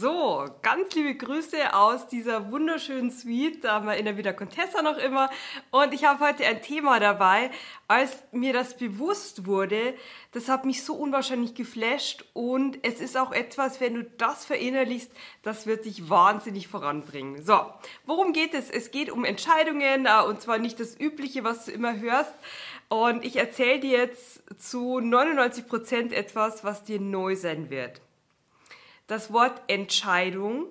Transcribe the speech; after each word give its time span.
So, 0.00 0.44
ganz 0.62 0.94
liebe 0.94 1.14
Grüße 1.14 1.72
aus 1.72 2.08
dieser 2.08 2.50
wunderschönen 2.50 3.12
Suite. 3.12 3.62
Da 3.62 3.74
haben 3.74 3.86
wir 3.86 3.96
in 3.96 4.06
der 4.06 4.16
Wieder 4.16 4.32
Contessa 4.32 4.82
noch 4.82 4.98
immer. 4.98 5.30
Und 5.70 5.94
ich 5.94 6.04
habe 6.04 6.26
heute 6.26 6.44
ein 6.46 6.62
Thema 6.62 6.98
dabei. 6.98 7.50
Als 7.86 8.24
mir 8.32 8.52
das 8.52 8.76
bewusst 8.76 9.46
wurde, 9.46 9.94
das 10.32 10.48
hat 10.48 10.64
mich 10.64 10.82
so 10.82 10.94
unwahrscheinlich 10.94 11.54
geflasht. 11.54 12.24
Und 12.32 12.78
es 12.82 13.00
ist 13.00 13.16
auch 13.16 13.30
etwas, 13.30 13.80
wenn 13.80 13.94
du 13.94 14.04
das 14.04 14.44
verinnerlichst, 14.46 15.12
das 15.42 15.66
wird 15.66 15.84
dich 15.84 16.08
wahnsinnig 16.10 16.66
voranbringen. 16.66 17.44
So, 17.44 17.60
worum 18.04 18.32
geht 18.32 18.54
es? 18.54 18.70
Es 18.70 18.90
geht 18.90 19.10
um 19.10 19.24
Entscheidungen 19.24 20.06
äh, 20.06 20.22
und 20.26 20.40
zwar 20.40 20.58
nicht 20.58 20.80
das 20.80 20.98
Übliche, 20.98 21.44
was 21.44 21.66
du 21.66 21.70
immer 21.72 22.00
hörst. 22.00 22.34
Und 22.88 23.24
ich 23.24 23.36
erzähle 23.36 23.80
dir 23.80 23.98
jetzt 23.98 24.42
zu 24.58 24.98
99 24.98 25.68
Prozent 25.68 26.12
etwas, 26.12 26.64
was 26.64 26.82
dir 26.82 27.00
neu 27.00 27.36
sein 27.36 27.70
wird. 27.70 28.00
Das 29.06 29.32
Wort 29.32 29.60
Entscheidung 29.68 30.66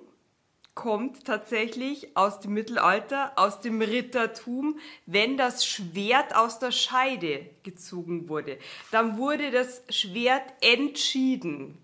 kommt 0.74 1.24
tatsächlich 1.24 2.16
aus 2.16 2.40
dem 2.40 2.52
Mittelalter, 2.52 3.32
aus 3.36 3.60
dem 3.60 3.80
Rittertum, 3.80 4.78
wenn 5.06 5.36
das 5.36 5.64
Schwert 5.64 6.34
aus 6.34 6.58
der 6.58 6.72
Scheide 6.72 7.46
gezogen 7.62 8.28
wurde. 8.28 8.58
Dann 8.90 9.16
wurde 9.16 9.52
das 9.52 9.82
Schwert 9.88 10.42
entschieden. 10.60 11.78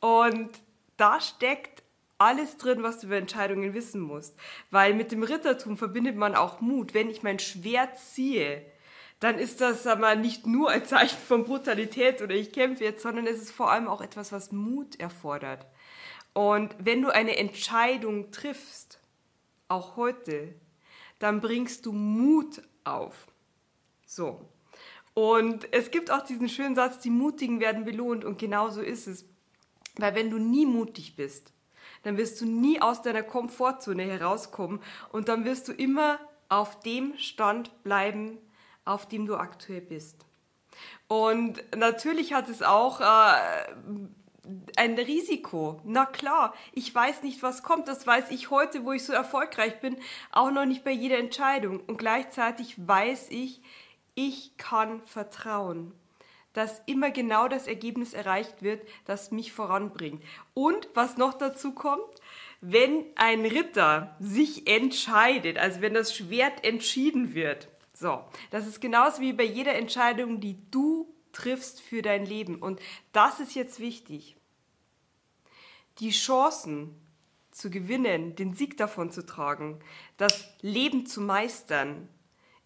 Und 0.00 0.50
da 0.96 1.20
steckt 1.20 1.84
alles 2.18 2.56
drin, 2.56 2.82
was 2.82 2.98
du 2.98 3.06
über 3.06 3.16
Entscheidungen 3.16 3.74
wissen 3.74 4.00
musst. 4.00 4.36
Weil 4.70 4.94
mit 4.94 5.12
dem 5.12 5.22
Rittertum 5.22 5.76
verbindet 5.76 6.16
man 6.16 6.34
auch 6.34 6.60
Mut. 6.60 6.94
Wenn 6.94 7.10
ich 7.10 7.22
mein 7.22 7.38
Schwert 7.38 7.98
ziehe, 7.98 8.64
dann 9.20 9.38
ist 9.38 9.60
das 9.60 9.86
aber 9.86 10.16
nicht 10.16 10.46
nur 10.46 10.70
ein 10.70 10.84
Zeichen 10.84 11.18
von 11.18 11.44
Brutalität 11.44 12.20
oder 12.20 12.34
ich 12.34 12.52
kämpfe 12.52 12.84
jetzt, 12.84 13.02
sondern 13.02 13.26
es 13.26 13.40
ist 13.40 13.52
vor 13.52 13.70
allem 13.70 13.88
auch 13.88 14.00
etwas, 14.00 14.32
was 14.32 14.52
Mut 14.52 14.98
erfordert. 15.00 15.66
Und 16.32 16.74
wenn 16.78 17.00
du 17.00 17.10
eine 17.10 17.36
Entscheidung 17.36 18.32
triffst, 18.32 19.00
auch 19.68 19.96
heute, 19.96 20.54
dann 21.18 21.40
bringst 21.40 21.86
du 21.86 21.92
Mut 21.92 22.62
auf. 22.82 23.28
So. 24.04 24.48
Und 25.14 25.72
es 25.72 25.90
gibt 25.90 26.10
auch 26.10 26.22
diesen 26.22 26.48
schönen 26.48 26.74
Satz, 26.74 26.98
die 26.98 27.10
Mutigen 27.10 27.60
werden 27.60 27.84
belohnt 27.84 28.24
und 28.24 28.38
genau 28.38 28.68
so 28.68 28.82
ist 28.82 29.06
es. 29.06 29.24
Weil 29.96 30.16
wenn 30.16 30.30
du 30.30 30.38
nie 30.38 30.66
mutig 30.66 31.14
bist, 31.14 31.52
dann 32.02 32.16
wirst 32.16 32.40
du 32.40 32.46
nie 32.46 32.82
aus 32.82 33.00
deiner 33.02 33.22
Komfortzone 33.22 34.02
herauskommen 34.02 34.80
und 35.12 35.28
dann 35.28 35.44
wirst 35.44 35.68
du 35.68 35.72
immer 35.72 36.18
auf 36.48 36.80
dem 36.80 37.16
Stand 37.16 37.82
bleiben, 37.84 38.38
auf 38.84 39.08
dem 39.08 39.26
du 39.26 39.36
aktuell 39.36 39.80
bist. 39.80 40.26
Und 41.08 41.62
natürlich 41.76 42.32
hat 42.32 42.48
es 42.48 42.62
auch 42.62 43.00
äh, 43.00 43.34
ein 44.76 44.94
Risiko. 44.98 45.80
Na 45.84 46.06
klar, 46.06 46.54
ich 46.72 46.94
weiß 46.94 47.22
nicht, 47.22 47.42
was 47.42 47.62
kommt. 47.62 47.88
Das 47.88 48.06
weiß 48.06 48.30
ich 48.30 48.50
heute, 48.50 48.84
wo 48.84 48.92
ich 48.92 49.04
so 49.04 49.12
erfolgreich 49.12 49.80
bin, 49.80 49.96
auch 50.32 50.50
noch 50.50 50.66
nicht 50.66 50.84
bei 50.84 50.90
jeder 50.90 51.18
Entscheidung. 51.18 51.80
Und 51.80 51.98
gleichzeitig 51.98 52.74
weiß 52.78 53.28
ich, 53.30 53.62
ich 54.14 54.56
kann 54.56 55.02
vertrauen, 55.06 55.92
dass 56.52 56.82
immer 56.86 57.10
genau 57.10 57.48
das 57.48 57.66
Ergebnis 57.66 58.14
erreicht 58.14 58.62
wird, 58.62 58.86
das 59.06 59.30
mich 59.30 59.52
voranbringt. 59.52 60.22
Und 60.54 60.88
was 60.94 61.16
noch 61.16 61.34
dazu 61.34 61.72
kommt, 61.72 62.20
wenn 62.60 63.04
ein 63.16 63.44
Ritter 63.44 64.16
sich 64.20 64.68
entscheidet, 64.68 65.58
also 65.58 65.80
wenn 65.80 65.94
das 65.94 66.14
Schwert 66.14 66.64
entschieden 66.64 67.34
wird, 67.34 67.68
so, 67.94 68.24
das 68.50 68.66
ist 68.66 68.80
genauso 68.80 69.20
wie 69.20 69.32
bei 69.32 69.44
jeder 69.44 69.74
Entscheidung, 69.74 70.40
die 70.40 70.58
du 70.70 71.14
triffst 71.32 71.80
für 71.80 72.02
dein 72.02 72.26
Leben. 72.26 72.56
Und 72.56 72.80
das 73.12 73.40
ist 73.40 73.54
jetzt 73.54 73.78
wichtig. 73.78 74.36
Die 76.00 76.10
Chancen 76.10 77.00
zu 77.52 77.70
gewinnen, 77.70 78.34
den 78.34 78.54
Sieg 78.54 78.76
davon 78.76 79.12
zu 79.12 79.24
tragen, 79.24 79.78
das 80.16 80.44
Leben 80.60 81.06
zu 81.06 81.20
meistern, 81.20 82.08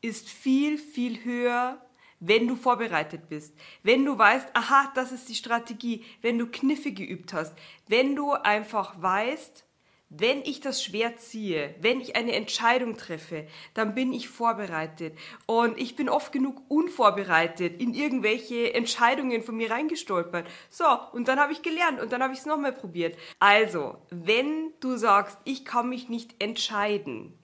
ist 0.00 0.30
viel, 0.30 0.78
viel 0.78 1.24
höher, 1.24 1.84
wenn 2.20 2.48
du 2.48 2.56
vorbereitet 2.56 3.28
bist, 3.28 3.55
wenn 3.83 4.05
du 4.05 4.18
weißt, 4.18 4.48
aha, 4.55 4.90
das 4.94 5.12
ist 5.12 5.28
die 5.28 5.34
Strategie, 5.34 6.05
wenn 6.22 6.38
du 6.38 6.46
Kniffe 6.46 6.92
geübt 6.92 7.33
hast, 7.33 7.55
wenn 7.86 8.17
du 8.17 8.33
einfach 8.33 9.00
weißt, 9.00 9.64
wenn 10.11 10.41
ich 10.42 10.61
das 10.61 10.83
Schwert 10.83 11.20
ziehe, 11.20 11.74
wenn 11.80 12.01
ich 12.01 12.17
eine 12.17 12.33
Entscheidung 12.33 12.96
treffe, 12.96 13.46
dann 13.74 13.95
bin 13.95 14.13
ich 14.13 14.29
vorbereitet. 14.29 15.17
Und 15.46 15.79
ich 15.79 15.96
bin 15.96 16.08
oft 16.08 16.33
genug 16.33 16.63
unvorbereitet 16.69 17.80
in 17.80 17.92
irgendwelche 17.92 18.73
Entscheidungen 18.73 19.42
von 19.42 19.57
mir 19.57 19.70
reingestolpert. 19.70 20.48
So, 20.70 20.86
und 21.13 21.29
dann 21.29 21.39
habe 21.39 21.52
ich 21.52 21.63
gelernt 21.63 22.01
und 22.01 22.13
dann 22.13 22.23
habe 22.23 22.33
ich 22.33 22.41
es 22.41 22.47
nochmal 22.47 22.73
probiert. 22.73 23.18
Also, 23.39 23.98
wenn 24.11 24.73
du 24.80 24.97
sagst, 24.97 25.39
ich 25.45 25.67
kann 25.67 25.91
mich 25.91 26.08
nicht 26.08 26.42
entscheiden, 26.42 27.39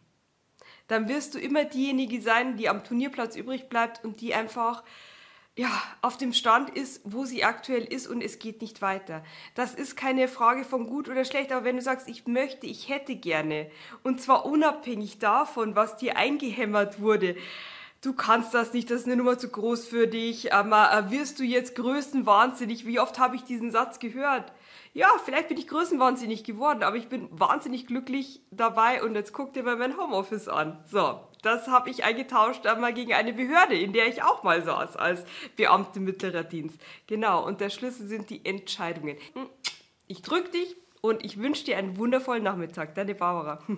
dann 0.89 1.09
wirst 1.09 1.35
du 1.35 1.39
immer 1.39 1.65
diejenige 1.65 2.21
sein, 2.23 2.57
die 2.57 2.69
am 2.69 2.85
Turnierplatz 2.85 3.37
übrig 3.37 3.69
bleibt 3.69 4.05
und 4.05 4.21
die 4.21 4.35
einfach 4.35 4.85
ja, 5.57 5.71
auf 6.03 6.17
dem 6.17 6.33
Stand 6.33 6.71
ist, 6.71 7.01
wo 7.05 7.25
sie 7.25 7.45
aktuell 7.45 7.85
ist 7.85 8.09
und 8.09 8.23
es 8.23 8.41
geht 8.41 8.61
nicht 8.61 8.83
weiter. 8.83 9.23
Das 9.55 9.75
ist 9.75 9.97
keine 9.97 10.27
Frage 10.27 10.65
von 10.65 10.87
gut 10.87 11.09
oder 11.09 11.25
schlecht, 11.25 11.53
aber 11.53 11.65
wenn 11.65 11.77
du 11.77 11.83
sagst, 11.83 12.09
ich 12.09 12.27
möchte, 12.27 12.67
ich 12.67 12.89
hätte 12.89 13.15
gerne, 13.15 13.71
und 14.03 14.21
zwar 14.21 14.47
unabhängig 14.47 15.19
davon, 15.19 15.77
was 15.77 15.97
dir 15.97 16.17
eingehämmert 16.17 17.01
wurde, 17.01 17.37
du 18.05 18.13
kannst 18.13 18.55
das 18.55 18.73
nicht, 18.73 18.91
das 18.91 19.01
ist 19.01 19.07
eine 19.07 19.17
Nummer 19.17 19.39
zu 19.39 19.49
groß 19.49 19.87
für 19.87 20.07
dich, 20.07 20.53
aber 20.53 20.93
äh, 20.93 21.11
wirst 21.11 21.39
du 21.39 21.45
jetzt 21.45 21.75
größenwahnsinnig, 21.75 22.87
wie 22.87 23.01
oft 23.01 23.19
habe 23.19 23.37
ich 23.37 23.45
diesen 23.45 23.71
Satz 23.71 23.99
gehört? 23.99 24.53
Ja, 24.93 25.09
vielleicht 25.25 25.49
bin 25.49 25.59
ich 25.59 25.67
größenwahnsinnig 25.67 26.45
geworden, 26.45 26.83
aber 26.83 26.97
ich 26.97 27.09
bin 27.09 27.29
wahnsinnig 27.31 27.87
glücklich 27.87 28.43
dabei 28.51 29.03
und 29.03 29.15
jetzt 29.15 29.33
guck 29.33 29.53
dir 29.53 29.63
mal 29.63 29.77
mein 29.77 29.97
Homeoffice 29.97 30.49
an. 30.49 30.85
So, 30.87 31.21
das 31.43 31.67
habe 31.69 31.91
ich 31.91 32.05
eingetauscht 32.05 32.67
einmal 32.67 32.95
gegen 32.95 33.13
eine 33.13 33.33
Behörde, 33.33 33.77
in 33.77 33.93
der 33.93 34.07
ich 34.07 34.23
auch 34.23 34.43
mal 34.45 34.63
saß 34.63 34.97
als 34.97 35.25
Beamte 35.57 35.99
mittlerer 35.99 36.45
Dienst. 36.45 36.81
Genau, 37.07 37.45
und 37.45 37.61
der 37.61 37.71
Schlüssel 37.71 38.07
sind 38.07 38.31
die 38.31 38.45
Entscheidungen. 38.45 39.17
Ich 40.07 40.23
drücke 40.23 40.51
dich 40.51 40.77
und 41.01 41.25
ich 41.25 41.39
wünsche 41.39 41.65
dir 41.65 41.77
einen 41.77 41.97
wundervollen 41.97 42.45
Nachmittag. 42.45 42.95
Deine 42.95 43.15
Barbara. 43.15 43.63